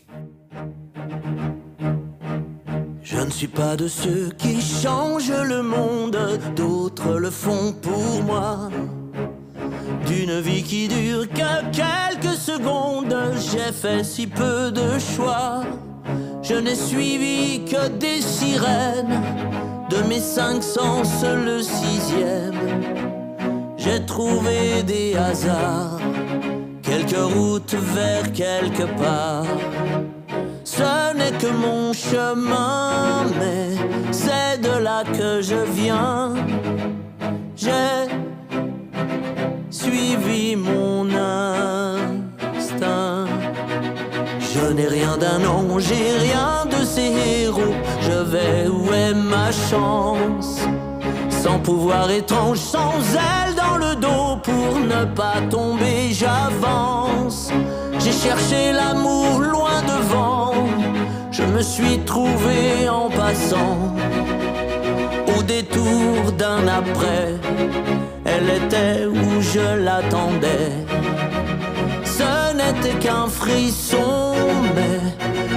Je 3.12 3.18
ne 3.18 3.30
suis 3.30 3.48
pas 3.48 3.74
de 3.74 3.88
ceux 3.88 4.30
qui 4.38 4.60
changent 4.60 5.32
le 5.32 5.62
monde, 5.62 6.16
d'autres 6.54 7.14
le 7.14 7.28
font 7.28 7.72
pour 7.82 8.22
moi. 8.22 8.70
D'une 10.06 10.38
vie 10.38 10.62
qui 10.62 10.86
dure 10.86 11.28
que 11.28 11.60
quelques 11.72 12.36
secondes, 12.36 13.16
j'ai 13.34 13.72
fait 13.72 14.04
si 14.04 14.28
peu 14.28 14.70
de 14.70 14.96
choix. 15.00 15.64
Je 16.40 16.54
n'ai 16.54 16.76
suivi 16.76 17.64
que 17.64 17.88
des 17.88 18.20
sirènes, 18.20 19.20
de 19.90 20.08
mes 20.08 20.20
cinq 20.20 20.62
sens 20.62 21.24
le 21.24 21.62
sixième. 21.62 22.54
J'ai 23.76 24.06
trouvé 24.06 24.84
des 24.84 25.16
hasards, 25.16 25.98
quelques 26.80 27.34
routes 27.34 27.74
vers 27.74 28.32
quelque 28.32 28.84
part. 29.02 29.46
Ce 30.80 31.14
n'est 31.14 31.36
que 31.36 31.50
mon 31.66 31.92
chemin, 31.92 33.24
mais 33.38 33.68
c'est 34.12 34.58
de 34.62 34.78
là 34.78 35.02
que 35.04 35.42
je 35.42 35.60
viens. 35.78 36.32
J'ai 37.54 38.08
suivi 39.70 40.56
mon 40.56 41.06
instinct. 42.56 43.26
Je 44.54 44.72
n'ai 44.72 44.88
rien 44.88 45.18
d'un 45.18 45.44
ange, 45.46 45.82
j'ai 45.82 46.16
rien 46.28 46.64
de 46.74 46.82
ces 46.82 47.12
héros. 47.42 47.74
Je 48.00 48.18
vais 48.32 48.68
où 48.68 48.90
est 48.90 49.12
ma 49.12 49.52
chance? 49.52 50.60
Sans 51.28 51.58
pouvoir 51.58 52.10
étrange, 52.10 52.58
sans 52.58 52.96
aile 53.28 53.54
dans 53.54 53.76
le 53.76 53.96
dos 53.96 54.38
pour 54.42 54.80
ne 54.80 55.04
pas 55.04 55.42
tomber, 55.50 56.10
j'avance. 56.12 57.50
J'ai 57.98 58.12
cherché 58.12 58.72
l'amour 58.72 59.40
loin 59.40 59.82
devant, 59.86 60.59
me 61.60 61.64
suis 61.64 61.98
trouvé 62.06 62.88
en 62.88 63.10
passant. 63.10 63.94
Au 65.36 65.42
détour 65.42 66.32
d'un 66.38 66.66
après, 66.66 67.34
elle 68.24 68.48
était 68.62 69.04
où 69.04 69.42
je 69.42 69.66
l'attendais. 69.86 70.72
Ce 72.16 72.32
n'était 72.58 72.98
qu'un 72.98 73.26
frisson, 73.26 74.32
mais 74.74 75.00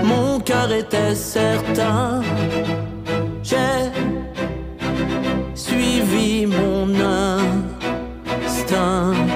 mon 0.04 0.42
cœur 0.42 0.70
était 0.74 1.16
certain. 1.16 2.22
J'ai 3.42 3.80
suivi 5.56 6.46
mon 6.48 6.84
instinct. 8.44 9.33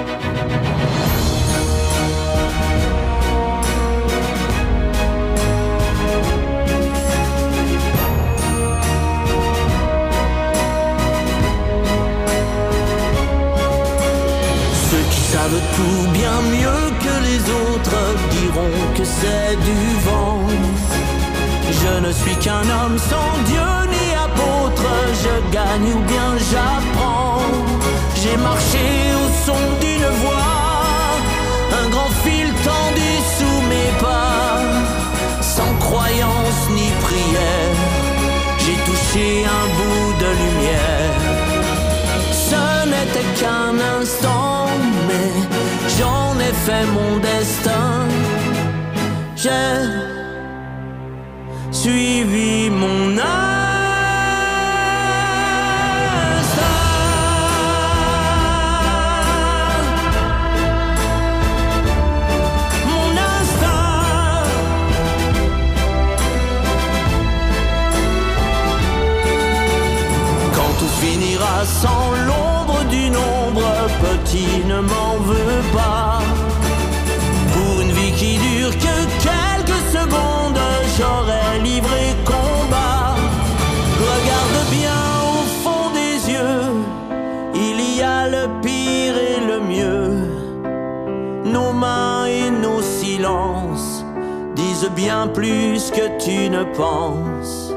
Que 18.98 19.04
c'est 19.04 19.56
du 19.68 19.80
vent. 20.06 20.40
Je 21.80 21.92
ne 22.06 22.12
suis 22.12 22.36
qu'un 22.44 22.66
homme 22.78 22.98
sans 22.98 23.32
Dieu 23.50 23.70
ni 23.94 24.06
apôtre, 24.26 24.90
je 25.22 25.34
gagne 25.56 25.90
ou 25.96 26.00
bien 26.12 26.30
j'apprends. 26.50 27.42
J'ai 28.20 28.36
marché 28.50 28.86
au 29.20 29.26
son 29.46 29.62
d'une 29.82 30.10
voix, 30.22 30.56
un 31.80 31.88
grand 31.94 32.12
fil 32.24 32.48
tendu 32.68 33.12
sous 33.36 33.58
mes 33.72 33.90
pas, 34.04 34.58
sans 35.54 35.72
croyance 35.86 36.62
ni 36.78 36.88
prière. 37.06 37.76
J'ai 38.62 38.78
touché 38.88 39.26
un 39.58 39.66
bout 39.76 40.10
de 40.22 40.30
lumière. 40.42 41.20
Ce 42.48 42.64
n'était 42.90 43.30
qu'un 43.38 43.74
instant, 44.00 44.66
mais 45.06 45.30
j'en 45.96 46.30
ai 46.46 46.52
fait 46.66 46.86
mon 46.96 47.18
destin. 47.18 47.97
J'ai 49.40 49.50
suivi 51.70 52.70
mon 52.70 53.12
instinct. 53.12 53.28
Mon 62.90 63.10
instinct. 63.36 64.42
Quand 70.52 70.72
tout 70.80 70.94
finira 71.00 71.64
sans 71.64 72.10
l'ombre 72.26 72.78
d'une 72.90 73.16
ombre, 73.16 73.70
petit 74.02 74.64
ne 74.66 74.80
m'en 74.80 75.14
veux 75.28 75.62
pas. 75.72 75.97
bien 94.94 95.28
plus 95.28 95.90
que 95.90 96.18
tu 96.18 96.50
ne 96.50 96.64
penses. 96.76 97.72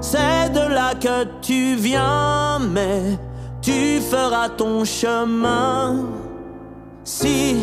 C'est 0.00 0.50
de 0.52 0.60
là 0.74 0.94
que 0.94 1.24
tu 1.40 1.76
viens, 1.76 2.58
mais 2.58 3.18
tu 3.62 4.00
feras 4.00 4.48
ton 4.50 4.84
chemin 4.84 5.96
si 7.04 7.56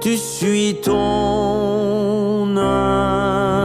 tu 0.00 0.16
suis 0.16 0.80
ton 0.82 2.56
âme. 2.56 3.55